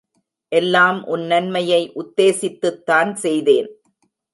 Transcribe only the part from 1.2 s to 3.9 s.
நன்மையை உத்தேசித்துத்தான் செய்தேன்.